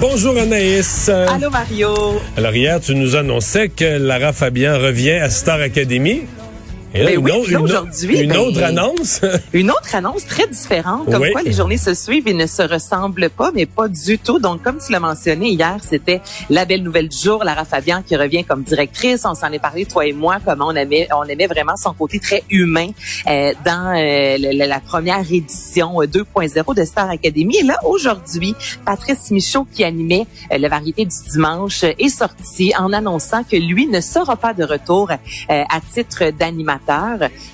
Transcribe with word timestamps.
Bonjour 0.00 0.36
Anaïs. 0.36 1.08
Allô 1.08 1.48
Mario. 1.48 1.94
Alors 2.36 2.54
hier, 2.54 2.80
tu 2.80 2.94
nous 2.94 3.14
annonçais 3.16 3.68
que 3.68 3.98
Lara 3.98 4.32
Fabian 4.32 4.78
revient 4.78 5.12
à 5.12 5.30
Star 5.30 5.60
Academy. 5.60 6.22
Et 6.94 7.02
là, 7.02 7.12
une, 7.12 7.24
oui, 7.24 7.30
autre, 7.32 7.42
puis 7.44 7.52
là, 7.52 7.58
une, 7.58 7.64
aujourd'hui, 7.64 8.20
une 8.20 8.30
ben, 8.30 8.38
autre 8.38 8.62
annonce. 8.62 9.20
Une 9.52 9.70
autre 9.70 9.94
annonce 9.94 10.26
très 10.26 10.46
différente, 10.46 11.06
comme 11.10 11.22
Oui. 11.22 11.32
quoi 11.32 11.42
les 11.42 11.52
journées 11.52 11.76
se 11.78 11.94
suivent 11.94 12.28
et 12.28 12.34
ne 12.34 12.46
se 12.46 12.62
ressemblent 12.62 13.30
pas, 13.30 13.50
mais 13.54 13.66
pas 13.66 13.88
du 13.88 14.18
tout. 14.18 14.38
Donc, 14.38 14.62
comme 14.62 14.78
tu 14.78 14.92
l'as 14.92 15.00
mentionné 15.00 15.48
hier, 15.50 15.76
c'était 15.88 16.20
la 16.50 16.64
belle 16.64 16.82
nouvelle 16.82 17.08
du 17.08 17.16
jour, 17.16 17.44
Lara 17.44 17.64
Fabian 17.64 18.02
qui 18.06 18.16
revient 18.16 18.44
comme 18.44 18.62
directrice. 18.62 19.24
On 19.24 19.34
s'en 19.34 19.50
est 19.52 19.58
parlé, 19.58 19.86
toi 19.86 20.06
et 20.06 20.12
moi, 20.12 20.38
comment 20.44 20.66
on 20.68 20.74
aimait, 20.74 21.08
on 21.14 21.24
aimait 21.24 21.46
vraiment 21.46 21.76
son 21.76 21.94
côté 21.94 22.18
très 22.20 22.42
humain 22.50 22.88
euh, 23.26 23.52
dans 23.64 23.94
euh, 23.96 24.36
la 24.52 24.80
première 24.80 25.20
édition 25.30 26.02
euh, 26.02 26.06
2.0 26.06 26.74
de 26.74 26.84
Star 26.84 27.08
Academy. 27.10 27.56
Et 27.58 27.64
là, 27.64 27.78
aujourd'hui, 27.84 28.54
Patrice 28.84 29.30
Michaud, 29.30 29.66
qui 29.72 29.84
animait 29.84 30.26
euh, 30.52 30.58
la 30.58 30.68
variété 30.68 31.04
du 31.04 31.16
dimanche, 31.30 31.84
euh, 31.84 31.92
est 31.98 32.08
sorti 32.08 32.72
en 32.78 32.92
annonçant 32.92 33.44
que 33.44 33.56
lui 33.56 33.86
ne 33.86 34.00
sera 34.00 34.36
pas 34.36 34.52
de 34.52 34.64
retour 34.64 35.10
euh, 35.10 35.16
à 35.48 35.80
titre 35.92 36.30
d'animateur. 36.38 36.81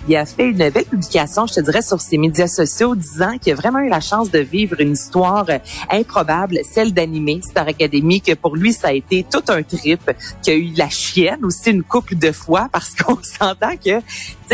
Il 0.08 0.16
a 0.16 0.26
fait 0.26 0.48
une 0.48 0.70
belle 0.70 0.84
publication, 0.84 1.46
je 1.46 1.54
te 1.54 1.60
dirais, 1.60 1.82
sur 1.82 2.00
ses 2.00 2.18
médias 2.18 2.48
sociaux, 2.48 2.94
disant 2.94 3.38
qu'il 3.38 3.52
a 3.52 3.56
vraiment 3.56 3.80
eu 3.80 3.88
la 3.88 4.00
chance 4.00 4.30
de 4.30 4.38
vivre 4.38 4.80
une 4.80 4.92
histoire 4.92 5.46
euh, 5.48 5.58
improbable, 5.90 6.60
celle 6.64 6.92
d'animer 6.92 7.40
Star 7.42 7.68
Academy, 7.68 8.20
que 8.20 8.34
pour 8.34 8.56
lui, 8.56 8.72
ça 8.72 8.88
a 8.88 8.92
été 8.92 9.24
tout 9.30 9.42
un 9.48 9.62
trip, 9.62 10.10
qu'il 10.42 10.52
a 10.52 10.56
eu 10.56 10.72
la 10.76 10.88
chienne 10.88 11.44
aussi 11.44 11.70
une 11.70 11.82
couple 11.82 12.16
de 12.16 12.32
fois, 12.32 12.68
parce 12.72 12.94
qu'on 13.00 13.18
s'entend 13.22 13.76
que, 13.76 14.00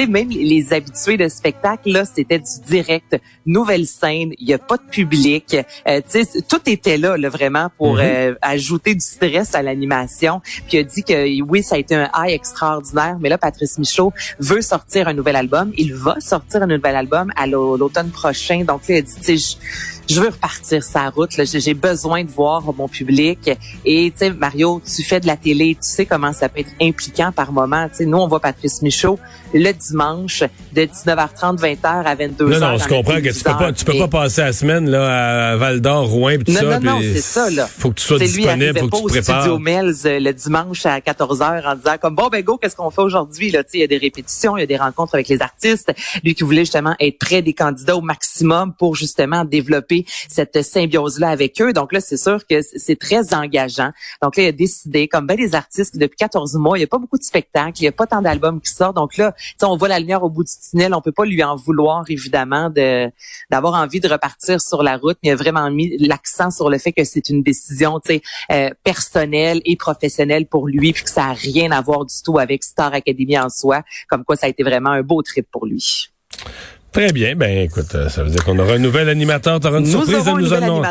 sais, 0.02 0.06
même 0.06 0.28
les 0.28 0.72
habitués 0.72 1.16
de 1.16 1.28
spectacle, 1.28 1.90
là, 1.90 2.04
c'était 2.04 2.38
du 2.38 2.60
direct, 2.66 3.20
nouvelle 3.46 3.86
scène, 3.86 4.32
il 4.38 4.46
n'y 4.46 4.54
a 4.54 4.58
pas 4.58 4.76
de 4.76 4.82
public, 4.90 5.56
euh, 5.88 6.00
tu 6.10 6.24
sais, 6.24 6.42
tout 6.48 6.60
était 6.66 6.96
là, 6.98 7.16
là 7.16 7.28
vraiment, 7.28 7.68
pour 7.78 7.94
Mhm. 7.94 8.00
euh, 8.02 8.34
ajouter 8.42 8.94
du 8.94 9.00
stress 9.04 9.54
à 9.54 9.62
l'animation. 9.62 10.40
Puis 10.66 10.76
il 10.76 10.78
a 10.78 10.82
dit 10.82 11.02
que 11.02 11.42
oui, 11.42 11.62
ça 11.62 11.76
a 11.76 11.78
été 11.78 11.94
un 11.94 12.10
high 12.16 12.30
extraordinaire, 12.32 13.16
mais 13.20 13.28
là, 13.28 13.38
Patrice 13.38 13.78
Michaud 13.78 14.12
veut 14.38 14.62
sortir 14.62 15.08
un 15.08 15.12
nouvel 15.14 15.36
album. 15.36 15.72
Il 15.76 15.94
va 15.94 16.16
sortir 16.20 16.62
un 16.62 16.66
nouvel 16.66 16.96
album 16.96 17.30
à 17.36 17.46
l'au- 17.46 17.76
l'automne 17.76 18.10
prochain. 18.10 18.64
Donc 18.64 18.88
là, 18.88 18.96
il 18.96 18.98
a 18.98 19.02
dit, 19.02 19.14
tu 19.22 19.38
sais, 19.38 19.56
je, 20.08 20.20
veux 20.20 20.28
repartir 20.28 20.82
sa 20.82 21.10
route. 21.10 21.30
J'ai 21.30 21.74
besoin 21.74 22.24
de 22.24 22.30
voir 22.30 22.62
mon 22.76 22.88
public. 22.88 23.50
Et 23.84 24.10
tu 24.10 24.18
sais, 24.18 24.30
Mario, 24.30 24.80
tu 24.84 25.02
fais 25.02 25.20
de 25.20 25.26
la 25.26 25.36
télé, 25.36 25.74
tu 25.74 25.88
sais 25.88 26.06
comment 26.06 26.32
ça 26.32 26.48
peut 26.48 26.60
être 26.60 26.74
impliquant 26.80 27.32
par 27.32 27.52
moment. 27.52 27.88
Tu 27.88 27.96
sais, 27.96 28.06
nous, 28.06 28.18
on 28.18 28.28
voit 28.28 28.40
Patrice 28.40 28.82
Michaud 28.82 29.18
le 29.54 29.72
dimanche 29.72 30.42
de 30.72 30.82
19h30, 30.82 31.58
20h 31.58 31.78
à 31.84 32.16
22h. 32.16 32.42
non, 32.42 32.58
non, 32.58 32.78
je 32.78 32.88
comprends 32.88 33.20
que 33.20 33.32
tu 33.32 33.44
peux 33.44 33.56
pas, 33.56 33.72
tu 33.72 33.84
peux 33.84 33.96
pas 33.96 34.08
passer 34.08 34.40
la 34.42 34.52
semaine 34.52 34.90
là 34.90 35.52
à 35.52 35.56
Val 35.56 35.80
d'Or, 35.80 36.08
Rouen, 36.08 36.38
pis 36.38 36.44
tout 36.44 36.52
Non, 36.52 36.58
ça. 36.58 36.80
non, 36.80 36.92
non, 36.94 37.00
c'est 37.00 37.20
ça, 37.20 37.50
là. 37.50 37.66
Faut 37.66 37.90
que 37.90 38.00
tu 38.00 38.04
sois 38.04 38.18
disponible, 38.18 38.78
faut 38.78 38.88
que 38.88 38.96
tu 38.96 39.02
te 39.02 39.08
prépares. 39.08 39.42
studio 39.42 39.58
Mills 39.58 39.94
euh, 40.06 40.18
le 40.18 40.32
dimanche 40.32 40.86
à 40.86 40.98
14h 40.98 41.66
en 41.66 41.76
disant 41.76 41.96
comme 42.00 42.16
bon 42.16 42.28
ben 42.28 42.42
go 42.42 42.58
qu'est-ce 42.58 42.74
qu'on 42.74 42.90
fait 42.90 43.02
aujourd'hui 43.02 43.50
là? 43.50 43.62
Tu 43.62 43.70
sais 43.70 43.78
il 43.78 43.80
y 43.82 43.84
a 43.84 43.86
des 43.86 43.98
répétitions 43.98 44.56
il 44.56 44.60
y 44.60 44.62
a 44.64 44.66
des 44.66 44.76
rencontres 44.76 45.14
avec 45.14 45.28
les 45.28 45.40
artistes 45.40 45.92
lui 46.24 46.34
qui 46.34 46.42
voulait 46.42 46.62
justement 46.62 46.94
être 46.98 47.18
près 47.18 47.42
des 47.42 47.52
candidats 47.52 47.96
au 47.96 48.00
maximum 48.00 48.74
pour 48.74 48.96
justement 48.96 49.44
développer 49.44 49.93
cette 50.28 50.62
symbiose 50.62 51.18
là 51.18 51.28
avec 51.28 51.60
eux. 51.60 51.72
Donc 51.72 51.92
là 51.92 52.00
c'est 52.00 52.16
sûr 52.16 52.46
que 52.46 52.60
c'est 52.62 52.98
très 52.98 53.34
engageant. 53.34 53.90
Donc 54.22 54.36
là 54.36 54.44
il 54.44 54.46
a 54.48 54.52
décidé 54.52 55.08
comme 55.08 55.26
ben 55.26 55.36
les 55.36 55.54
artistes 55.54 55.96
depuis 55.96 56.16
14 56.16 56.54
mois 56.54 56.78
il 56.78 56.82
y 56.82 56.84
a 56.84 56.88
pas 56.88 56.98
beaucoup 56.98 57.18
de 57.18 57.22
spectacles 57.22 57.80
il 57.80 57.84
y 57.84 57.88
a 57.88 57.92
pas 57.92 58.06
tant 58.06 58.22
d'albums 58.22 58.60
qui 58.60 58.70
sortent. 58.70 58.96
Donc 58.96 59.16
là 59.16 59.34
on 59.62 59.76
voit 59.76 59.88
la 59.88 59.98
lumière 59.98 60.22
au 60.22 60.30
bout 60.30 60.44
du 60.44 60.52
tunnel. 60.70 60.94
On 60.94 61.00
peut 61.00 61.12
pas 61.12 61.24
lui 61.24 61.42
en 61.42 61.56
vouloir 61.56 62.04
évidemment 62.08 62.70
de 62.70 63.10
d'avoir 63.50 63.74
envie 63.74 64.00
de 64.00 64.08
repartir 64.08 64.60
sur 64.60 64.82
la 64.82 64.96
route 64.96 65.18
mais 65.22 65.30
il 65.30 65.32
a 65.32 65.36
vraiment 65.36 65.70
mis 65.70 65.96
l'accent 65.98 66.50
sur 66.50 66.70
le 66.70 66.78
fait 66.78 66.92
que 66.92 67.04
c'est 67.04 67.28
une 67.28 67.42
décision 67.42 68.00
euh, 68.50 68.70
personnelle 68.82 69.60
et 69.64 69.76
professionnelle 69.76 70.46
pour 70.46 70.68
lui 70.68 70.92
puis 70.92 71.04
que 71.04 71.10
ça 71.10 71.26
a 71.26 71.32
rien 71.32 71.70
à 71.70 71.80
voir 71.80 72.04
du 72.04 72.14
tout 72.24 72.38
avec 72.38 72.62
Star 72.64 72.92
Academy 72.94 73.38
en 73.38 73.48
soi 73.48 73.82
comme 74.08 74.24
quoi 74.24 74.36
ça 74.36 74.46
a 74.46 74.48
été 74.48 74.62
vraiment 74.62 74.90
un 74.90 75.02
beau 75.02 75.22
trip 75.22 75.46
pour 75.50 75.66
lui. 75.66 76.10
Très 76.94 77.12
bien. 77.12 77.34
Ben 77.34 77.58
écoute, 77.58 77.92
euh, 77.96 78.08
ça 78.08 78.22
veut 78.22 78.30
dire 78.30 78.44
qu'on 78.44 78.56
aura 78.56 78.74
un 78.74 78.78
nouvel 78.78 79.08
animateur. 79.08 79.58
T'auras 79.58 79.80
une 79.80 79.84
Nous 79.84 79.90
surprise 79.90 80.28
à 80.28 80.32
nous 80.32 80.52
annoncer. 80.52 80.90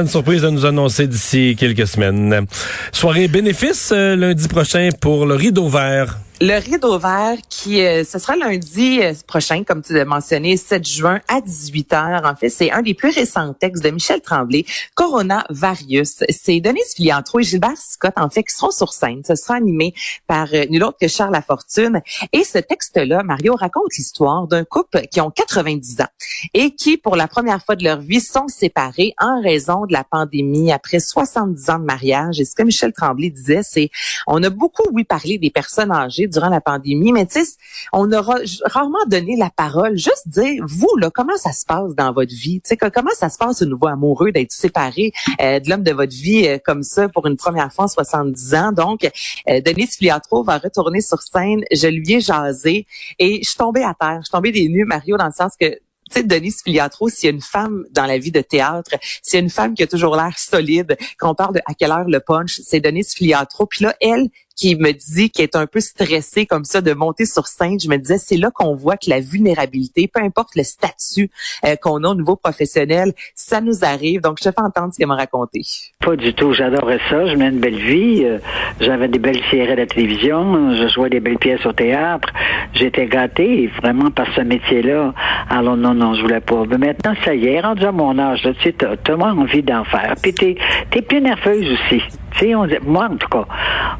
une 0.00 0.06
surprise 0.06 0.44
à 0.44 0.50
nous 0.52 0.64
annoncer 0.64 1.08
d'ici 1.08 1.56
quelques 1.58 1.88
semaines. 1.88 2.46
Soirée 2.92 3.26
bénéfice 3.26 3.90
euh, 3.92 4.14
lundi 4.14 4.46
prochain 4.46 4.90
pour 5.00 5.26
le 5.26 5.34
rideau 5.34 5.68
vert. 5.68 6.18
Le 6.40 6.58
rideau 6.58 6.98
vert 6.98 7.38
qui 7.48 7.80
euh, 7.80 8.02
ce 8.02 8.18
sera 8.18 8.34
lundi 8.34 8.98
euh, 9.00 9.14
prochain 9.24 9.62
comme 9.62 9.82
tu 9.82 9.92
l'as 9.92 10.04
mentionné 10.04 10.56
7 10.56 10.84
juin 10.84 11.20
à 11.28 11.38
18h 11.38 12.28
en 12.28 12.34
fait 12.34 12.48
c'est 12.48 12.72
un 12.72 12.82
des 12.82 12.92
plus 12.92 13.10
récents 13.10 13.54
textes 13.54 13.84
de 13.84 13.90
Michel 13.90 14.20
Tremblay 14.20 14.64
Coronavirus 14.96 16.24
c'est 16.28 16.58
Denise 16.58 16.92
Filiantro 16.96 17.38
et 17.38 17.44
Gilbert 17.44 17.78
Scott 17.78 18.14
en 18.16 18.28
fait 18.30 18.42
qui 18.42 18.52
seront 18.52 18.72
sur 18.72 18.92
scène. 18.92 19.22
Ce 19.24 19.36
sera 19.36 19.54
animé 19.54 19.94
par 20.26 20.48
euh, 20.54 20.64
nul 20.70 20.82
autre 20.82 20.98
que 21.00 21.06
Charles 21.06 21.32
Lafortune. 21.32 22.02
Et 22.32 22.42
ce 22.42 22.58
texte 22.58 22.96
là 22.96 23.22
Mario 23.22 23.54
raconte 23.54 23.94
l'histoire 23.96 24.48
d'un 24.48 24.64
couple 24.64 25.02
qui 25.12 25.20
ont 25.20 25.30
90 25.30 26.00
ans 26.00 26.08
et 26.52 26.72
qui 26.72 26.96
pour 26.96 27.14
la 27.14 27.28
première 27.28 27.64
fois 27.64 27.76
de 27.76 27.84
leur 27.84 28.00
vie 28.00 28.20
sont 28.20 28.48
séparés 28.48 29.14
en 29.20 29.40
raison 29.40 29.86
de 29.86 29.92
la 29.92 30.02
pandémie 30.02 30.72
après 30.72 30.98
70 30.98 31.70
ans 31.70 31.78
de 31.78 31.84
mariage. 31.84 32.40
Et 32.40 32.44
ce 32.44 32.56
que 32.56 32.64
Michel 32.64 32.92
Tremblay 32.92 33.30
disait 33.30 33.60
c'est 33.62 33.90
on 34.26 34.42
a 34.42 34.50
beaucoup, 34.50 34.82
oui, 34.92 35.04
parlé 35.04 35.38
des 35.38 35.50
personnes 35.50 35.92
âgées 35.92 36.23
durant 36.28 36.48
la 36.48 36.60
pandémie, 36.60 37.12
mais 37.12 37.26
tu 37.26 37.44
sais, 37.44 37.56
on 37.92 38.10
aura 38.12 38.36
rarement 38.64 39.04
donné 39.06 39.36
la 39.36 39.50
parole. 39.50 39.96
Juste 39.96 40.28
dire, 40.28 40.62
vous, 40.66 40.96
là, 40.98 41.10
comment 41.10 41.36
ça 41.36 41.52
se 41.52 41.64
passe 41.64 41.94
dans 41.94 42.12
votre 42.12 42.34
vie? 42.34 42.60
Tu 42.60 42.68
sais, 42.68 42.76
comment 42.76 43.10
ça 43.14 43.28
se 43.28 43.38
passe 43.38 43.62
au 43.62 43.66
nouveau 43.66 43.88
amoureux 43.88 44.32
d'être 44.32 44.52
séparé 44.52 45.12
euh, 45.40 45.60
de 45.60 45.68
l'homme 45.68 45.82
de 45.82 45.92
votre 45.92 46.14
vie 46.14 46.46
euh, 46.46 46.58
comme 46.64 46.82
ça 46.82 47.08
pour 47.08 47.26
une 47.26 47.36
première 47.36 47.72
fois 47.72 47.86
en 47.86 47.88
70 47.88 48.54
ans? 48.54 48.72
Donc, 48.72 49.10
euh, 49.48 49.60
Denise 49.60 49.96
Filiatro 49.96 50.42
va 50.42 50.58
retourner 50.58 51.00
sur 51.00 51.20
scène. 51.22 51.62
Je 51.72 51.88
lui 51.88 52.14
ai 52.14 52.20
jasé 52.20 52.86
et 53.18 53.40
je 53.42 53.48
suis 53.48 53.58
tombée 53.58 53.82
à 53.82 53.94
terre. 53.98 54.18
Je 54.20 54.26
suis 54.26 54.32
tombée 54.32 54.52
des 54.52 54.68
nues, 54.68 54.84
Mario, 54.84 55.16
dans 55.16 55.26
le 55.26 55.32
sens 55.32 55.52
que 55.58 55.78
tu 56.10 56.20
sais, 56.20 56.22
Denise 56.22 56.62
Filiatro, 56.62 57.08
s'il 57.08 57.24
y 57.24 57.32
a 57.32 57.34
une 57.34 57.40
femme 57.40 57.84
dans 57.90 58.04
la 58.04 58.18
vie 58.18 58.30
de 58.30 58.42
théâtre, 58.42 58.90
s'il 59.22 59.38
y 59.38 59.40
a 59.40 59.44
une 59.44 59.50
femme 59.50 59.74
qui 59.74 59.82
a 59.82 59.86
toujours 59.86 60.16
l'air 60.16 60.38
solide, 60.38 60.96
quand 61.18 61.30
on 61.30 61.34
parle 61.34 61.54
de 61.54 61.60
à 61.66 61.74
quelle 61.74 61.92
heure 61.92 62.08
le 62.08 62.20
punch, 62.20 62.60
c'est 62.62 62.80
Denise 62.80 63.14
Filiatro. 63.14 63.66
Puis 63.66 63.84
là, 63.84 63.94
elle, 64.00 64.28
qui 64.56 64.76
me 64.76 64.92
dit 64.92 65.30
qu'elle 65.30 65.44
est 65.44 65.56
un 65.56 65.66
peu 65.66 65.80
stressée 65.80 66.46
comme 66.46 66.64
ça 66.64 66.80
de 66.80 66.92
monter 66.92 67.26
sur 67.26 67.46
scène, 67.46 67.78
je 67.80 67.88
me 67.88 67.96
disais, 67.96 68.18
c'est 68.18 68.36
là 68.36 68.50
qu'on 68.52 68.74
voit 68.74 68.96
que 68.96 69.10
la 69.10 69.20
vulnérabilité, 69.20 70.08
peu 70.12 70.20
importe 70.20 70.54
le 70.56 70.62
statut 70.62 71.30
euh, 71.64 71.76
qu'on 71.76 72.04
a 72.04 72.08
au 72.08 72.14
niveau 72.14 72.36
professionnel, 72.36 73.12
ça 73.34 73.60
nous 73.60 73.84
arrive. 73.84 74.20
Donc, 74.20 74.38
je 74.40 74.48
te 74.48 74.54
fais 74.54 74.60
entendre 74.60 74.92
ce 74.92 74.98
qu'elle 74.98 75.08
m'a 75.08 75.16
raconté. 75.16 75.62
Pas 76.00 76.16
du 76.16 76.34
tout. 76.34 76.52
J'adorais 76.52 77.00
ça. 77.10 77.26
Je 77.26 77.34
menais 77.34 77.48
une 77.50 77.60
belle 77.60 77.80
vie. 77.80 78.24
Euh, 78.24 78.38
J'avais 78.80 79.08
des 79.08 79.18
belles 79.18 79.42
séries 79.50 79.72
à 79.72 79.76
la 79.76 79.86
télévision. 79.86 80.74
Je 80.76 80.88
jouais 80.88 81.10
des 81.10 81.20
belles 81.20 81.38
pièces 81.38 81.64
au 81.66 81.72
théâtre. 81.72 82.28
J'étais 82.74 83.06
gâtée 83.06 83.70
vraiment 83.82 84.10
par 84.10 84.26
ce 84.34 84.40
métier-là. 84.40 85.14
Alors 85.48 85.76
non, 85.76 85.94
non, 85.94 86.14
je 86.14 86.22
voulais 86.22 86.40
pas. 86.40 86.64
Mais 86.68 86.78
maintenant, 86.78 87.14
ça 87.24 87.34
y 87.34 87.46
est, 87.46 87.60
rendu 87.60 87.84
à 87.84 87.92
mon 87.92 88.18
âge, 88.18 88.42
tu 88.42 88.62
sais, 88.62 88.72
t'as 88.72 88.96
t'as 88.96 89.16
moins 89.16 89.36
envie 89.36 89.62
d'en 89.62 89.84
faire. 89.84 90.14
Puis 90.22 90.34
t'es 90.34 90.56
es 90.92 91.02
plus 91.02 91.20
nerveuse 91.20 91.66
aussi. 91.72 92.02
Sais, 92.38 92.52
moi, 92.84 93.08
en 93.10 93.16
tout 93.16 93.28
cas, 93.28 93.44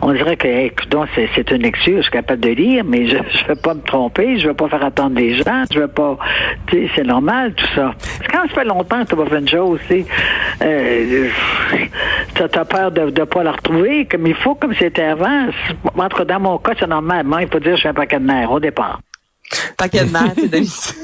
on 0.03 0.13
dirait 0.13 0.37
que, 0.37 0.49
hey, 0.49 0.71
coudonc, 0.71 1.07
c'est 1.15 1.51
une 1.51 1.65
excuse, 1.65 1.99
je 1.99 2.03
suis 2.03 2.11
capable 2.11 2.41
de 2.41 2.51
lire, 2.51 2.85
mais 2.85 3.07
je 3.07 3.17
ne 3.17 3.49
vais 3.49 3.55
pas 3.55 3.75
me 3.75 3.81
tromper, 3.81 4.39
je 4.39 4.49
vais 4.49 4.55
pas 4.55 4.69
faire 4.69 4.85
attendre 4.85 5.17
les 5.17 5.37
gens, 5.37 5.65
je 5.73 5.81
vais 5.81 5.89
pas, 5.89 6.19
tu 6.67 6.77
sais, 6.77 6.91
c'est 6.97 7.05
normal 7.05 7.55
tout 7.55 7.67
ça. 7.75 7.93
Quand 8.33 8.43
ça 8.49 8.55
fait 8.55 8.65
longtemps 8.65 9.05
que 9.05 9.11
tu 9.11 9.17
vas 9.17 9.27
faire 9.27 9.39
une 9.39 9.49
chose, 9.49 9.81
tu 9.89 10.05
euh, 10.63 11.29
t'as 12.35 12.65
peur 12.65 12.91
de 12.91 13.03
ne 13.03 13.25
pas 13.25 13.43
la 13.43 13.53
retrouver 13.53 14.07
comme 14.07 14.27
il 14.27 14.35
faut, 14.35 14.55
comme 14.55 14.75
c'était 14.75 15.03
avant. 15.03 15.49
En 15.97 16.09
tout 16.09 16.17
cas, 16.17 16.25
dans 16.25 16.41
mon 16.41 16.59
cas, 16.59 16.73
c'est 16.79 16.89
normal. 16.89 17.27
Moi, 17.27 17.43
il 17.43 17.49
faut 17.49 17.61
dire 17.61 17.77
je 17.77 17.81
suis 17.81 17.89
un 17.89 17.95
paquet 17.95 18.19
de 18.19 18.27
nerfs 18.27 18.51
au 18.51 18.61
départ. 18.61 19.01
Merde, 20.11 20.33
c'est 20.37 20.49
Denise. 20.49 20.95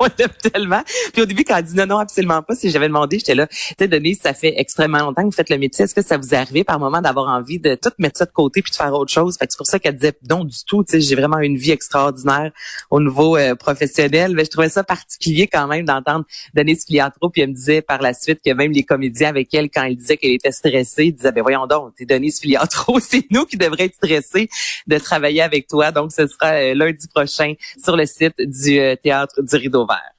on 0.00 0.06
l'aime 0.18 0.28
tellement. 0.52 0.82
Puis 1.12 1.22
au 1.22 1.26
début, 1.26 1.44
quand 1.44 1.56
elle 1.56 1.64
dit 1.64 1.74
non, 1.74 1.86
non, 1.86 1.98
absolument 1.98 2.42
pas, 2.42 2.54
si 2.54 2.70
j'avais 2.70 2.88
demandé, 2.88 3.18
j'étais 3.18 3.34
là. 3.34 3.46
Tu 3.46 3.74
sais, 3.78 3.88
Denise, 3.88 4.20
ça 4.22 4.34
fait 4.34 4.54
extrêmement 4.56 4.98
longtemps 4.98 5.22
que 5.22 5.26
vous 5.26 5.32
faites 5.32 5.50
le 5.50 5.58
métier. 5.58 5.84
Est-ce 5.84 5.94
que 5.94 6.02
ça 6.02 6.16
vous 6.16 6.34
est 6.34 6.36
arrivé 6.36 6.64
par 6.64 6.78
moment 6.78 7.00
d'avoir 7.00 7.28
envie 7.28 7.58
de 7.58 7.74
tout 7.74 7.90
mettre 7.98 8.18
ça 8.18 8.24
de 8.24 8.32
côté 8.32 8.62
puis 8.62 8.70
de 8.70 8.76
faire 8.76 8.92
autre 8.92 9.12
chose? 9.12 9.36
Fait 9.38 9.46
que 9.46 9.52
c'est 9.52 9.58
pour 9.58 9.66
ça 9.66 9.78
qu'elle 9.78 9.96
disait 9.96 10.14
non 10.28 10.44
du 10.44 10.56
tout. 10.66 10.84
J'ai 10.92 11.14
vraiment 11.14 11.38
une 11.38 11.56
vie 11.56 11.70
extraordinaire 11.70 12.50
au 12.90 13.00
niveau 13.00 13.36
euh, 13.36 13.54
professionnel. 13.54 14.32
Mais 14.34 14.44
je 14.44 14.50
trouvais 14.50 14.68
ça 14.68 14.82
particulier 14.84 15.46
quand 15.46 15.66
même 15.66 15.84
d'entendre 15.84 16.24
Denise 16.54 16.84
Filiatro. 16.86 17.30
Puis 17.30 17.42
elle 17.42 17.50
me 17.50 17.54
disait 17.54 17.82
par 17.82 18.02
la 18.02 18.14
suite 18.14 18.40
que 18.44 18.52
même 18.52 18.72
les 18.72 18.84
comédiens 18.84 19.28
avec 19.28 19.52
elle, 19.54 19.70
quand 19.70 19.84
elle 19.84 19.96
disait 19.96 20.16
qu'elle 20.16 20.32
était 20.32 20.52
stressée, 20.52 21.12
disaient, 21.12 21.32
ben 21.32 21.42
voyons 21.42 21.66
donc, 21.66 21.94
t'es 21.96 22.04
Denise 22.04 22.40
Filiatro, 22.40 23.00
c'est 23.06 23.26
nous 23.30 23.44
qui 23.44 23.56
devrions 23.56 23.86
être 23.86 23.94
stressés 23.94 24.48
de 24.86 24.98
travailler 24.98 25.42
avec 25.42 25.68
toi. 25.68 25.92
Donc, 25.92 26.12
ce 26.12 26.26
sera 26.26 26.52
euh, 26.52 26.74
lundi 26.74 27.06
prochain 27.08 27.54
sur 27.82 27.96
le 27.96 28.06
site 28.06 28.34
du 28.38 28.78
euh, 28.78 28.96
Théâtre 29.02 29.42
du 29.42 29.56
Rideau 29.56 29.86
Vert. 29.86 30.12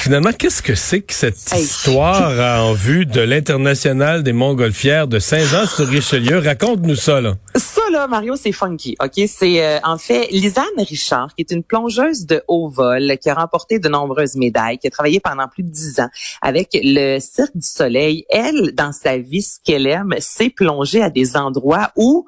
Finalement, 0.00 0.30
qu'est-ce 0.32 0.62
que 0.62 0.76
c'est 0.76 1.00
que 1.00 1.12
cette 1.12 1.36
Hey. 1.52 1.62
histoire 1.64 2.62
en 2.64 2.72
vue 2.72 3.04
de 3.04 3.20
l'international 3.20 4.22
des 4.22 4.32
montgolfières 4.32 5.08
de 5.08 5.18
Saint-Jean-sur-Richelieu? 5.18 6.38
Raconte-nous 6.38 6.94
ça, 6.94 7.20
là. 7.20 7.34
Ça, 7.56 7.80
là, 7.90 8.06
Mario, 8.06 8.36
c'est 8.36 8.52
funky. 8.52 8.96
OK? 9.02 9.20
C'est, 9.26 9.60
euh, 9.62 9.80
en 9.82 9.98
fait, 9.98 10.28
Lisanne 10.30 10.64
Richard, 10.78 11.34
qui 11.34 11.42
est 11.42 11.50
une 11.50 11.64
plongeuse 11.64 12.26
de 12.26 12.42
haut 12.46 12.68
vol, 12.68 13.18
qui 13.20 13.28
a 13.28 13.34
remporté 13.34 13.80
de 13.80 13.88
nombreuses 13.88 14.36
médailles, 14.36 14.78
qui 14.78 14.86
a 14.86 14.90
travaillé 14.90 15.18
pendant 15.18 15.48
plus 15.48 15.64
de 15.64 15.70
dix 15.70 15.98
ans 15.98 16.08
avec 16.42 16.68
le 16.80 17.18
Cirque 17.18 17.56
du 17.56 17.66
Soleil. 17.66 18.24
Elle, 18.30 18.72
dans 18.74 18.92
sa 18.92 19.18
vie, 19.18 19.42
ce 19.42 19.56
qu'elle 19.64 19.86
aime, 19.88 20.14
c'est 20.20 20.48
plonger 20.48 21.02
à 21.02 21.10
des 21.10 21.36
endroits 21.36 21.90
où 21.96 22.24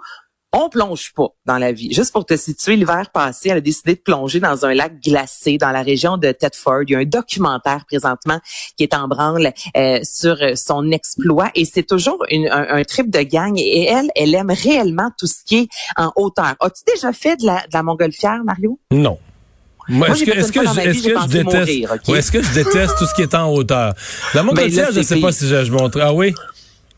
on 0.52 0.68
plonge 0.68 1.12
pas 1.14 1.28
dans 1.46 1.58
la 1.58 1.70
vie. 1.72 1.92
Juste 1.92 2.12
pour 2.12 2.26
te 2.26 2.36
situer, 2.36 2.74
l'hiver 2.76 3.10
passé, 3.12 3.50
elle 3.50 3.58
a 3.58 3.60
décidé 3.60 3.94
de 3.94 4.00
plonger 4.00 4.40
dans 4.40 4.66
un 4.66 4.74
lac 4.74 5.00
glacé 5.00 5.58
dans 5.58 5.70
la 5.70 5.82
région 5.82 6.16
de 6.16 6.32
Thetford. 6.32 6.82
Il 6.88 6.92
y 6.92 6.94
a 6.96 6.98
un 6.98 7.04
documentaire 7.04 7.84
présentement 7.86 8.40
qui 8.76 8.82
est 8.82 8.94
en 8.94 9.06
branle 9.06 9.52
euh, 9.76 10.00
sur 10.02 10.36
son 10.56 10.90
exploit 10.90 11.50
et 11.54 11.64
c'est 11.64 11.84
toujours 11.84 12.24
une- 12.30 12.48
un, 12.48 12.66
un 12.68 12.82
trip 12.82 13.10
de 13.10 13.20
gang. 13.20 13.54
Et 13.58 13.84
elle, 13.86 14.10
elle 14.16 14.34
aime 14.34 14.50
réellement 14.50 15.10
tout 15.18 15.26
ce 15.28 15.36
qui 15.46 15.56
est 15.58 15.68
en 15.96 16.10
hauteur. 16.16 16.56
As-tu 16.60 16.82
déjà 16.94 17.12
fait 17.12 17.36
de 17.36 17.46
la, 17.46 17.58
de 17.60 17.72
la 17.72 17.82
montgolfière, 17.84 18.42
Mario? 18.44 18.78
Non. 18.90 19.18
Moi, 19.88 20.08
est-ce 20.10 20.24
que, 20.24 20.30
est-ce 20.30 20.52
que, 20.52 20.60
je- 20.64 20.80
est-ce 20.80 21.02
que 21.02 21.26
déteste, 21.32 21.44
mourir, 21.44 21.90
OK? 21.94 22.08
ouais, 22.08 22.18
est-ce 22.20 22.30
que 22.30 22.40
je 22.42 22.52
déteste 22.52 22.96
tout 22.98 23.06
ce 23.06 23.14
qui 23.14 23.22
est 23.22 23.34
en 23.34 23.50
hauteur? 23.52 23.92
La 24.34 24.42
montgolfière, 24.44 24.86
là, 24.92 24.92
je 24.94 25.02
sais 25.02 25.18
pas 25.20 25.32
si 25.32 25.48
je, 25.48 25.64
je 25.64 25.72
montre. 25.72 26.00
Ah 26.00 26.12
oui? 26.12 26.32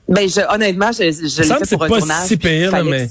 Ben, 0.09 0.29
je, 0.29 0.41
honnêtement, 0.53 0.93
je, 0.93 1.11
je 1.13 1.43
l'ai 1.43 1.65
fait 1.65 1.77
pour 1.77 1.85
un 1.85 1.89
tournage. 1.89 2.27
si 2.27 2.37
pire, 2.37 2.85
mais 2.85 3.09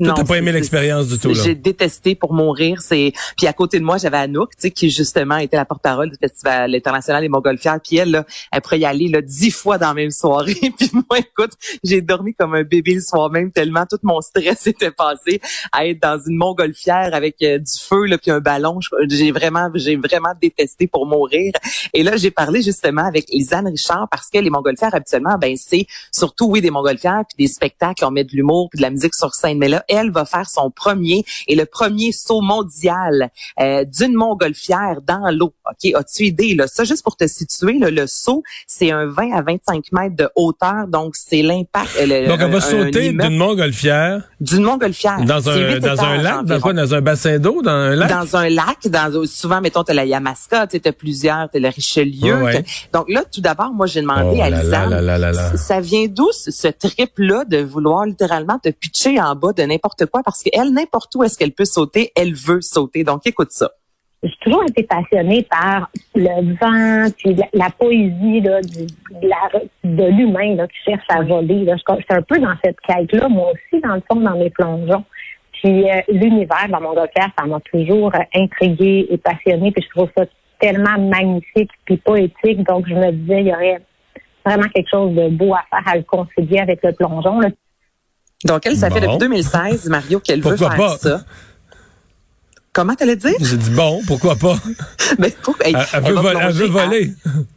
Non, 0.00 0.14
t'as 0.14 0.24
pas 0.24 0.38
aimé 0.38 0.52
l'expérience 0.52 1.08
du 1.08 1.18
tout. 1.18 1.34
J'ai 1.34 1.54
détesté 1.54 2.14
pour 2.14 2.32
mourir. 2.32 2.80
C'est 2.80 3.12
puis 3.36 3.46
à 3.46 3.52
côté 3.52 3.78
de 3.78 3.84
moi, 3.84 3.98
j'avais 3.98 4.16
Anouk, 4.16 4.50
tu 4.50 4.62
sais, 4.62 4.70
qui 4.70 4.90
justement 4.90 5.36
était 5.36 5.56
la 5.56 5.64
porte-parole 5.64 6.10
du 6.10 6.16
festival 6.16 6.74
international 6.74 7.22
des 7.22 7.28
Montgolfières. 7.28 7.80
Puis 7.82 7.96
elle, 7.96 8.10
là, 8.10 8.26
elle 8.52 8.60
pourrait 8.60 8.80
y 8.80 8.84
aller 8.84 9.08
là 9.08 9.20
dix 9.20 9.50
fois 9.50 9.78
dans 9.78 9.88
la 9.88 9.94
même 9.94 10.10
soirée. 10.10 10.54
puis 10.78 10.90
moi, 10.92 11.18
écoute, 11.18 11.52
j'ai 11.84 12.00
dormi 12.00 12.34
comme 12.34 12.54
un 12.54 12.62
bébé 12.62 12.94
le 12.94 13.00
soir 13.00 13.30
même 13.30 13.52
tellement 13.52 13.86
tout 13.86 13.98
mon 14.02 14.20
stress 14.20 14.66
était 14.66 14.90
passé 14.90 15.40
à 15.72 15.86
être 15.86 16.00
dans 16.00 16.18
une 16.18 16.36
Montgolfière 16.36 17.10
avec 17.12 17.36
euh, 17.42 17.58
du 17.58 17.78
feu 17.78 18.06
là 18.06 18.18
puis 18.18 18.30
un 18.30 18.40
ballon. 18.40 18.78
J'ai 19.08 19.32
vraiment, 19.32 19.68
j'ai 19.74 19.96
vraiment 19.96 20.32
détesté 20.40 20.86
pour 20.86 21.06
mourir. 21.06 21.52
Et 21.92 22.02
là, 22.02 22.16
j'ai 22.16 22.30
parlé 22.30 22.62
justement 22.62 23.04
avec 23.04 23.28
Lisanne 23.30 23.68
Richard 23.68 24.08
parce 24.10 24.28
que 24.28 24.38
les 24.38 24.50
Montgolfières 24.50 24.94
habituellement, 24.94 25.36
ben 25.38 25.56
c'est 25.56 25.86
surtout 26.12 26.46
oui 26.46 26.60
des 26.60 26.70
Montgolfières 26.70 27.24
puis 27.28 27.46
des 27.46 27.52
spectacles, 27.52 28.04
on 28.04 28.10
met 28.10 28.24
de 28.24 28.32
l'humour 28.32 28.68
puis 28.70 28.78
de 28.78 28.82
la 28.82 28.90
musique 28.90 29.14
sur 29.14 29.34
scène. 29.34 29.58
Mais 29.58 29.68
là, 29.68 29.84
elle 29.90 30.10
va 30.10 30.24
faire 30.24 30.48
son 30.48 30.70
premier 30.70 31.24
et 31.48 31.54
le 31.56 31.66
premier 31.66 32.12
saut 32.12 32.40
mondial 32.40 33.30
euh, 33.60 33.84
d'une 33.84 34.14
montgolfière 34.14 34.98
dans 35.06 35.30
l'eau. 35.30 35.52
Ok, 35.70 35.92
as-tu 35.94 36.24
idée 36.24 36.54
là? 36.54 36.66
Ça 36.66 36.84
juste 36.84 37.02
pour 37.02 37.16
te 37.16 37.26
situer, 37.26 37.78
là, 37.78 37.90
le 37.90 38.06
saut 38.06 38.42
c'est 38.66 38.90
un 38.90 39.06
20 39.06 39.32
à 39.32 39.42
25 39.42 39.84
mètres 39.92 40.16
de 40.16 40.28
hauteur, 40.36 40.86
donc 40.88 41.14
c'est 41.16 41.42
l'impact. 41.42 41.90
euh, 42.00 42.28
Donc, 42.28 42.40
elle 42.40 42.50
va 42.50 42.56
un 42.56 42.60
sauter 42.60 43.12
d'une 43.12 43.36
montgolfière 43.36 44.22
d'une 44.40 44.62
montgolfière 44.62 45.20
dans 45.24 45.48
un, 45.50 45.78
dans 45.78 46.02
un 46.02 46.16
lac, 46.16 46.44
dans 46.44 46.60
quoi? 46.60 46.72
Dans 46.72 46.94
un 46.94 47.00
bassin 47.00 47.38
d'eau, 47.38 47.60
dans 47.62 47.70
un 47.70 47.94
lac? 47.96 48.08
dans 48.10 48.36
un 48.36 48.48
lac, 48.48 48.86
dans 48.88 49.24
souvent 49.26 49.60
mettons 49.60 49.82
t'as 49.84 49.92
la 49.94 50.04
Yamaska, 50.06 50.66
tu 50.66 50.80
as 50.84 50.92
plusieurs, 50.92 51.48
t'as 51.52 51.58
le 51.58 51.68
Richelieu. 51.68 52.42
Ouais. 52.42 52.62
t'as- 52.62 52.98
Donc 52.98 53.08
là 53.10 53.22
tout 53.30 53.40
d'abord 53.40 53.72
moi 53.72 53.86
j'ai 53.86 54.00
demandé 54.00 54.38
Oh 54.38 54.42
à 54.42 54.50
c- 55.50 55.56
ça 55.56 55.80
vient 55.80 56.06
d'où 56.08 56.28
ce, 56.32 56.50
ce 56.50 56.68
trip 56.68 57.10
là 57.18 57.44
de 57.44 57.58
vouloir 57.58 58.06
littéralement 58.06 58.58
te 58.58 58.68
pitcher 58.70 59.20
en 59.20 59.34
bas 59.34 59.52
de 59.52 59.62
n'importe 59.62 59.79
quoi 59.80 60.22
parce 60.24 60.42
qu'elle 60.42 60.72
n'importe 60.72 61.14
où 61.14 61.22
est-ce 61.22 61.38
qu'elle 61.38 61.52
peut 61.52 61.64
sauter, 61.64 62.12
elle 62.16 62.34
veut 62.34 62.60
sauter. 62.60 63.04
Donc 63.04 63.26
écoute 63.26 63.50
ça. 63.50 63.70
j'ai 64.22 64.30
toujours 64.40 64.64
été 64.64 64.82
passionnée 64.84 65.46
par 65.50 65.90
le 66.14 66.56
vent, 66.56 67.10
puis 67.16 67.36
la, 67.52 67.70
poésie 67.70 68.40
là, 68.40 68.60
de 69.84 70.04
l'humain 70.04 70.66
qui 70.66 70.90
cherche 70.90 71.06
à 71.08 71.22
voler. 71.22 71.64
Là. 71.64 71.76
Un 72.10 72.22
peu 72.22 72.38
dans 72.38 72.54
cette 72.64 72.80
quête-là, 72.80 73.28
moi 73.28 73.52
aussi, 73.52 73.80
dans 73.82 73.94
le 73.94 74.02
fond, 74.10 74.20
dans 74.20 74.36
mes 74.36 74.50
plongeons. 74.50 75.04
Puis 75.52 75.90
euh, 75.90 76.00
l'univers 76.08 76.68
dans 76.70 76.80
mon 76.80 76.94
docteur, 76.94 77.28
ça 77.38 77.44
m'a 77.46 77.60
toujours 77.60 78.14
euh, 78.14 78.18
intriguée 78.34 79.06
et 79.10 79.18
passionnée, 79.18 79.72
puis 79.72 79.84
je 79.84 79.90
trouve 79.90 80.08
ça 80.16 80.24
tellement 80.58 80.98
magnifique 80.98 81.70
puis 81.84 81.96
poétique. 81.96 82.62
Donc, 82.66 82.86
je 82.86 82.94
me 82.94 83.10
disais, 83.12 83.40
il 83.40 83.48
y 83.48 83.52
aurait 83.52 83.80
vraiment 84.44 84.68
quelque 84.74 84.88
chose 84.90 85.14
de 85.14 85.28
beau 85.28 85.54
à 85.54 85.64
faire 85.70 85.92
à 85.92 85.96
le 85.96 86.02
concilier 86.02 86.60
avec 86.60 86.82
le 86.82 86.92
plongeon. 86.92 87.40
Donc 88.44 88.62
elle 88.64 88.76
ça 88.76 88.88
fait 88.90 89.00
depuis 89.00 89.18
2016 89.18 89.86
Mario 89.88 90.20
qu'elle 90.20 90.40
veut 90.42 90.56
faire 90.56 90.76
pas? 90.76 90.98
ça. 90.98 91.24
Comment 92.72 92.94
t'allais 92.94 93.16
dire? 93.16 93.34
J'ai 93.40 93.56
dit 93.56 93.70
bon, 93.70 94.00
pourquoi 94.06 94.36
pas? 94.36 94.56
Mais 95.18 95.30
pour- 95.42 95.56
Elle, 95.64 95.74
elle 95.74 95.86
elle 95.92 96.02
veut, 96.04 96.14
va 96.14 96.20
voler, 96.22 96.38
elle 96.40 96.52
veut 96.52 96.66
voler. 96.68 97.12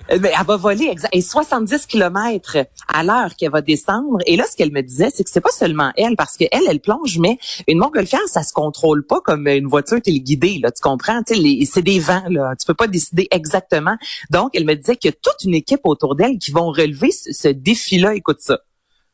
Ben, 0.10 0.32
elle 0.40 0.46
va 0.48 0.58
voler 0.58 0.88
exact. 0.92 1.16
Et 1.16 1.22
70 1.22 1.86
km 1.86 2.58
à 2.92 3.04
l'heure 3.04 3.36
qu'elle 3.38 3.52
va 3.52 3.62
descendre. 3.62 4.18
Et 4.26 4.36
là, 4.36 4.44
ce 4.50 4.56
qu'elle 4.58 4.72
me 4.72 4.82
disait, 4.82 5.10
c'est 5.14 5.24
que 5.24 5.30
c'est 5.30 5.40
pas 5.40 5.52
seulement 5.52 5.92
elle, 5.98 6.16
parce 6.16 6.36
que 6.36 6.46
elle, 6.52 6.64
elle 6.68 6.80
plonge, 6.80 7.20
mais 7.20 7.38
une 7.68 7.78
montgolfière, 7.78 8.28
ça 8.28 8.42
se 8.42 8.54
contrôle 8.54 9.06
pas 9.06 9.22
comme 9.22 9.48
une 9.48 9.68
voiture 9.68 10.02
téléguidée. 10.02 10.58
Là, 10.64 10.72
tu 10.72 10.82
comprends? 10.82 11.22
Tu 11.22 11.36
sais, 11.36 11.40
les- 11.40 11.66
C'est 11.72 11.84
des 11.84 12.00
vents. 12.00 12.24
Là, 12.30 12.56
tu 12.60 12.66
peux 12.66 12.74
pas 12.74 12.88
décider 12.88 13.28
exactement. 13.30 13.96
Donc, 14.32 14.50
elle 14.56 14.66
me 14.66 14.74
disait 14.74 14.96
qu'il 14.96 15.12
y 15.12 15.14
a 15.14 15.18
toute 15.22 15.44
une 15.46 15.54
équipe 15.54 15.82
autour 15.84 16.16
d'elle 16.16 16.40
qui 16.40 16.50
vont 16.50 16.72
relever 16.72 17.12
ce, 17.12 17.32
ce 17.34 17.48
défi-là. 17.50 18.16
Écoute 18.16 18.38
ça. 18.40 18.62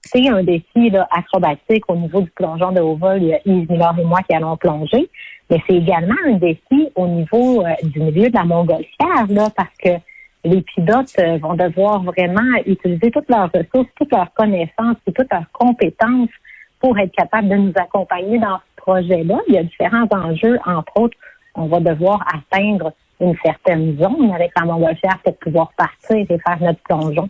C'est 0.02 0.28
un 0.30 0.44
défi 0.44 0.90
là, 0.90 1.08
acrobatique 1.12 1.84
au 1.88 1.96
niveau 1.96 2.22
du 2.22 2.30
plongeon 2.32 2.72
de 2.72 2.80
haut 2.80 2.96
vol. 2.96 3.22
Il 3.22 3.28
y 3.28 3.34
a 3.34 3.40
Yves 3.46 3.70
Miller 3.70 3.96
et 4.00 4.06
moi 4.06 4.20
qui 4.28 4.36
allons 4.36 4.58
plonger. 4.58 5.10
Mais 5.50 5.62
c'est 5.68 5.76
également 5.76 6.16
un 6.28 6.34
défi 6.34 6.90
au 6.96 7.08
niveau 7.08 7.66
euh, 7.66 7.74
du 7.84 8.00
milieu 8.00 8.30
de 8.30 8.36
la 8.36 8.44
montgolfière, 8.44 9.26
là, 9.30 9.50
parce 9.56 9.76
que 9.84 9.90
les 10.46 10.62
pilotes 10.62 11.12
euh, 11.20 11.38
vont 11.38 11.56
devoir 11.56 12.04
vraiment 12.04 12.56
utiliser 12.66 13.12
toutes 13.12 13.30
leurs 13.30 13.52
ressources, 13.52 13.90
toutes 13.96 14.12
leurs 14.12 14.34
connaissances 14.34 14.98
et 15.08 15.12
toutes 15.12 15.32
leurs 15.32 15.52
compétences 15.52 16.30
pour 16.80 16.98
être 16.98 17.12
capables 17.12 17.50
de 17.50 17.56
nous 17.56 17.74
accompagner 17.76 18.40
dans 18.40 18.58
ce 18.58 18.82
projet-là. 18.82 19.40
Il 19.48 19.56
y 19.56 19.58
a 19.58 19.64
différents 19.64 20.08
enjeux, 20.12 20.58
entre 20.66 20.94
autres, 20.96 21.18
on 21.56 21.66
va 21.66 21.80
devoir 21.80 22.26
atteindre 22.34 22.94
une 23.20 23.36
certaine 23.44 23.98
zone 23.98 24.32
avec 24.34 24.52
la 24.58 24.66
montgolfière 24.66 25.20
pour 25.24 25.36
pouvoir 25.38 25.72
partir 25.76 26.18
et 26.18 26.26
faire 26.26 26.58
notre 26.62 26.80
plongeon. 26.84 27.30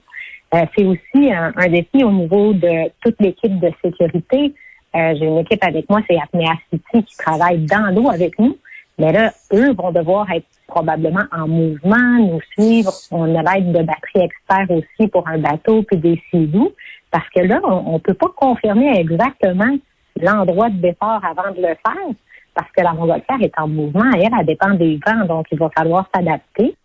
Euh, 0.53 0.65
c'est 0.75 0.85
aussi 0.85 1.31
un, 1.31 1.53
un 1.55 1.67
défi 1.67 2.03
au 2.03 2.11
niveau 2.11 2.53
de 2.53 2.89
toute 3.03 3.19
l'équipe 3.19 3.59
de 3.59 3.71
sécurité. 3.83 4.53
Euh, 4.95 5.13
J'ai 5.17 5.25
une 5.25 5.37
équipe 5.39 5.63
avec 5.63 5.89
moi, 5.89 6.01
c'est 6.09 6.17
Apnea 6.17 6.53
City, 6.71 7.03
qui 7.03 7.17
travaille 7.17 7.59
dans 7.65 7.93
l'eau 7.93 8.09
avec 8.09 8.37
nous. 8.39 8.57
Mais 8.97 9.11
là, 9.11 9.31
eux 9.53 9.73
vont 9.73 9.91
devoir 9.91 10.29
être 10.31 10.47
probablement 10.67 11.23
en 11.31 11.47
mouvement, 11.47 12.17
nous 12.19 12.41
suivre. 12.53 12.91
On 13.11 13.33
a 13.35 13.43
l'aide 13.43 13.71
de 13.71 13.83
batterie 13.83 14.25
experts 14.25 14.69
aussi 14.69 15.07
pour 15.07 15.27
un 15.27 15.37
bateau 15.37 15.83
puis 15.83 15.97
des 15.97 16.21
sidous. 16.29 16.71
Parce 17.11 17.27
que 17.29 17.41
là, 17.41 17.59
on 17.63 17.93
ne 17.93 17.99
peut 17.99 18.13
pas 18.13 18.27
confirmer 18.35 18.99
exactement 18.99 19.77
l'endroit 20.19 20.69
de 20.69 20.77
départ 20.81 21.23
avant 21.23 21.51
de 21.51 21.61
le 21.61 21.67
faire 21.67 22.13
parce 22.59 22.71
que 22.75 22.81
la 22.83 22.93
montgolfière 22.93 23.41
est 23.41 23.57
en 23.57 23.67
mouvement 23.67 24.11
elle, 24.13 24.29
elle 24.37 24.45
dépend 24.45 24.71
des 24.71 24.99
vents, 25.05 25.25
donc 25.25 25.47
il 25.51 25.57
va 25.57 25.69
falloir 25.69 26.09
s'adapter. 26.13 26.75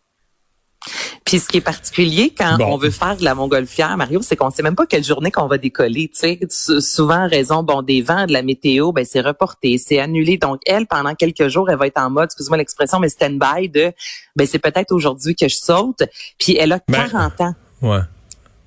Puis 1.35 1.41
ce 1.41 1.49
qui 1.49 1.57
est 1.57 1.61
particulier 1.63 2.33
quand 2.39 2.59
Bon. 2.59 2.75
on 2.75 2.77
veut 2.77 2.91
faire 2.93 3.17
de 3.17 3.25
la 3.25 3.35
montgolfière, 3.35 3.97
Mario, 3.97 4.23
c'est 4.23 4.37
qu'on 4.37 4.51
sait 4.51 4.63
même 4.63 4.77
pas 4.77 4.87
quelle 4.87 5.03
journée 5.03 5.33
qu'on 5.33 5.49
va 5.49 5.59
décoller. 5.59 6.07
Tu 6.07 6.21
sais, 6.21 6.39
Sou- 6.49 6.81
souvent 6.81 7.27
raison 7.29 7.65
bon 7.65 7.83
des 7.83 8.03
vents, 8.03 8.27
de 8.27 8.33
la 8.33 8.43
météo, 8.43 8.93
ben 8.93 9.05
c'est 9.05 9.21
reporté, 9.21 9.77
c'est 9.79 9.99
annulé. 9.99 10.39
Donc 10.39 10.61
elle, 10.65 10.87
pendant 10.87 11.13
quelques 11.17 11.49
jours, 11.49 11.69
elle 11.69 11.77
va 11.77 11.89
être 11.89 11.99
en 11.99 12.09
mode, 12.09 12.27
excuse-moi 12.27 12.57
l'expression, 12.57 13.01
mais 13.01 13.09
stand-by 13.09 13.69
de, 13.69 13.93
ben 14.37 14.47
c'est 14.47 14.61
peut-être 14.61 14.93
aujourd'hui 14.93 15.35
que 15.35 15.49
je 15.49 15.57
saute. 15.57 16.05
Puis 16.39 16.57
elle 16.57 16.71
a 16.71 16.79
Ben, 16.87 17.09
40 17.11 17.41
ans. 17.41 17.55
Ouais. 17.83 17.99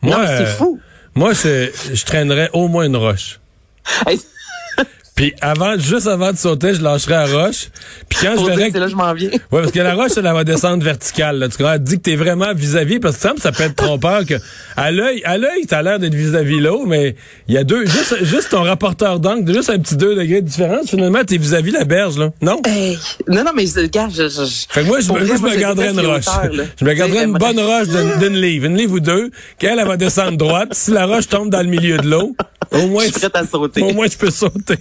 Non, 0.04 0.10
Moi, 0.10 0.18
mais 0.24 0.28
c'est 0.28 0.44
euh, 0.44 0.56
fou. 0.58 0.80
Moi, 1.16 1.32
je 1.32 2.04
traînerais 2.06 2.50
au 2.52 2.68
moins 2.68 2.84
une 2.84 2.98
roche. 2.98 3.40
Puis 5.18 5.34
avant, 5.42 5.78
juste 5.80 6.06
avant 6.08 6.32
de 6.32 6.38
sauter, 6.38 6.76
je 6.76 6.82
lâcherais 6.84 7.16
la 7.16 7.26
roche. 7.26 7.70
Puis 8.08 8.20
quand 8.22 8.36
je 8.38 8.72
c'est 8.72 8.80
là 8.80 8.88
je 8.88 8.96
m'en 8.96 9.14
viens. 9.16 9.30
Ouais, 9.32 9.40
parce 9.62 9.72
que 9.72 9.80
la 9.80 9.96
roche, 9.96 10.12
elle, 10.16 10.28
elle 10.28 10.34
va 10.34 10.44
descendre 10.44 10.84
verticale. 10.84 11.40
Là. 11.40 11.50
Tu 11.50 11.58
comprends? 11.58 11.74
Elle 11.74 11.84
dit 11.84 11.96
que 11.98 12.02
t'es 12.04 12.16
vraiment 12.16 12.54
vis-à-vis, 12.54 13.00
parce 13.00 13.16
que 13.16 13.22
ça, 13.24 13.34
ça 13.40 13.52
peut 13.52 13.64
être 13.64 13.76
trompeur 13.76 14.26
que 14.28 14.36
à 14.76 14.92
l'œil, 14.92 15.24
à 15.26 15.40
l'œil, 15.40 15.66
t'as 15.68 15.82
l'air 15.82 15.98
d'être 15.98 16.14
vis-à-vis 16.14 16.60
l'eau, 16.60 16.86
mais 16.86 17.16
il 17.48 17.56
y 17.56 17.58
a 17.58 17.64
deux, 17.64 17.84
juste, 17.88 18.24
juste 18.26 18.50
ton 18.52 18.62
rapporteur 18.62 19.20
d'angle, 19.20 19.52
juste 19.52 19.72
un 19.72 19.80
petit 19.80 19.98
2 19.98 20.16
degrés 20.16 20.42
de 20.42 20.48
différence. 20.48 20.92
Finalement, 20.92 21.24
t'es 21.26 21.38
vis-à-vis 21.38 21.72
la 21.72 21.84
berge, 21.84 22.20
là. 22.20 22.30
Non? 22.42 22.62
Hey, 22.68 22.98
non, 23.28 23.44
non, 23.44 23.52
mais 23.56 23.66
regarde, 23.76 24.12
je, 24.16 24.30
je, 24.30 24.46
je- 24.46 24.66
Fait 24.70 24.82
que 24.84 24.86
moi, 24.86 25.00
je, 25.00 25.12
me- 25.12 25.26
je 25.26 25.34
me 25.42 25.50
je 25.52 25.58
garderais 25.58 25.90
une 25.94 26.00
roche. 26.06 26.26
Je 26.80 26.86
me 26.86 26.94
garderais 26.94 27.24
une 27.26 27.34
bonne 27.34 27.60
roche 27.60 27.88
d'une 27.88 28.20
d'une 28.20 28.40
livre, 28.40 28.66
une 28.68 28.78
livre 28.78 28.94
ou 28.94 29.00
deux, 29.00 29.32
qu'elle, 29.58 29.80
elle 29.80 29.88
va 29.88 29.98
descendre 29.98 30.38
droite. 30.38 30.70
Si 30.76 30.92
la 30.92 31.08
roche 31.08 31.28
tombe 31.28 31.50
dans 31.50 31.62
le 31.64 31.70
milieu 31.70 31.98
de 31.98 32.08
l'eau, 32.08 32.36
au 32.72 32.86
moins, 32.88 33.04
Je 33.06 33.10
suis 33.10 33.20
prête 33.20 33.36
à 33.36 33.46
sauter. 33.48 33.82
au 33.82 33.94
moins, 33.94 34.06
je 34.12 34.16
peux 34.18 34.30
sauter. 34.30 34.78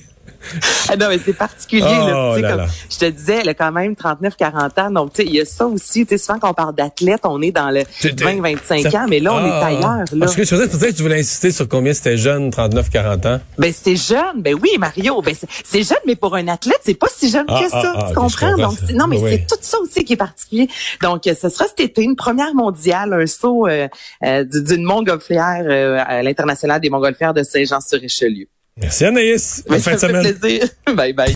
Ah 0.89 0.97
non, 0.97 1.07
mais 1.09 1.19
c'est 1.25 1.33
particulier. 1.33 1.85
Oh 1.87 2.07
là, 2.07 2.31
Tu 2.31 2.37
sais, 2.37 2.43
là 2.43 2.49
comme 2.51 2.61
là. 2.61 2.67
Je 2.91 2.99
te 2.99 3.05
disais, 3.07 3.39
elle 3.43 3.49
a 3.49 3.55
quand 3.55 3.73
même 3.73 3.95
39-40 3.95 4.81
ans. 4.81 4.91
Donc, 4.91 5.13
tu 5.13 5.23
sais, 5.23 5.29
il 5.29 5.35
y 5.35 5.41
a 5.41 5.45
ça 5.45 5.67
aussi. 5.67 6.07
Tu 6.07 6.17
sais, 6.17 6.25
souvent, 6.25 6.39
quand 6.39 6.51
on 6.51 6.55
parle 6.55 6.75
d'athlète, 6.75 7.21
on 7.25 7.41
est 7.43 7.51
dans 7.53 7.71
le 7.71 7.83
Tu- 8.01 8.15
tu- 8.15 8.25
20-25 8.25 8.91
ça- 8.91 8.99
ans, 9.03 9.07
mais 9.09 9.21
là, 9.21 9.35
on 9.35 9.39
Ah. 9.39 9.47
est 9.47 9.65
ailleurs. 9.77 10.05
Là. 10.13 10.21
Parce 10.21 10.35
que 10.37 10.45
je 10.45 10.49
faisais 10.49 10.69
peut-être 10.69 10.93
que 10.93 10.97
tu 10.97 11.03
voulais 11.03 11.21
insister 11.21 11.51
sur 11.51 11.69
combien 11.69 11.93
c'était 11.95 12.17
jeune, 12.17 12.51
39, 12.51 12.91
40 12.91 13.25
ans? 13.27 13.41
Ben, 13.59 13.73
c'est 13.73 13.97
jeune. 13.97 14.41
Ben 14.43 14.55
oui, 14.61 14.71
Mario. 14.79 15.21
Ben, 15.23 15.35
c'est- 15.35 15.83
jeune, 15.83 15.99
mais 16.07 16.17
pour 16.17 16.35
un 16.35 16.49
athlète, 16.49 16.81
c'est 16.85 16.95
pas 16.99 17.09
si 17.15 17.31
jeune 17.31 17.45
Ah, 17.49 17.61
que 17.63 17.69
ça. 17.71 17.83
ah, 17.85 17.99
ah, 18.03 18.07
tu 18.09 18.15
comprends? 18.15 18.57
Donc, 18.57 18.79
non, 18.95 19.07
mais 19.07 19.19
Oui. 19.19 19.31
c'est 19.31 19.47
tout 19.47 19.61
ça 19.61 19.79
aussi 19.81 20.05
qui 20.05 20.15
est 20.15 20.17
particulier. 20.17 20.69
Donc, 21.03 21.27
euh, 21.27 21.35
ce 21.41 21.49
sera 21.49 21.67
cet 21.67 21.81
été, 21.81 22.03
une 22.03 22.17
première 22.17 22.55
mondiale, 22.55 23.13
un 23.13 23.27
saut 23.27 23.67
euh, 23.67 23.89
euh, 24.25 24.45
d'une 24.45 24.85
montgolfière 24.85 25.63
euh, 25.65 25.99
à 26.07 26.23
l'international 26.23 26.81
des 26.81 26.91
montgolfières 26.91 27.35
de 27.35 27.43
Saint-Jean-sur-Richelieu. 27.43 28.47
Merci 28.79 29.07
Anaïs. 29.07 29.65
Bonne 29.67 29.81
fin 29.81 29.95
de 29.95 29.99
semaine. 29.99 30.37
plaisir. 30.39 30.69
bye 30.95 31.13
bye. 31.13 31.35